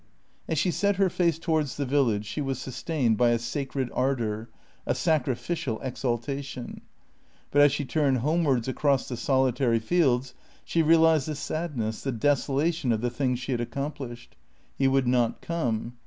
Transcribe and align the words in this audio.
As 0.47 0.57
she 0.57 0.71
set 0.71 0.95
her 0.95 1.11
face 1.11 1.37
towards 1.37 1.77
the 1.77 1.85
village, 1.85 2.25
she 2.25 2.41
was 2.41 2.57
sustained 2.59 3.17
by 3.17 3.29
a 3.29 3.37
sacred 3.37 3.91
ardour, 3.93 4.49
a 4.87 4.95
sacrificial 4.95 5.79
exaltation. 5.81 6.81
But 7.51 7.61
as 7.61 7.71
she 7.71 7.85
turned 7.85 8.17
homewards 8.17 8.67
across 8.67 9.07
the 9.07 9.15
solitary 9.15 9.77
fields, 9.77 10.33
she 10.65 10.81
realised 10.81 11.27
the 11.27 11.35
sadness, 11.35 12.01
the 12.01 12.11
desolation 12.11 12.91
of 12.91 13.01
the 13.01 13.11
thing 13.11 13.35
she 13.35 13.51
had 13.51 13.61
accomplished. 13.61 14.35
He 14.75 14.87
would 14.87 15.05
not 15.07 15.39
come. 15.39 15.93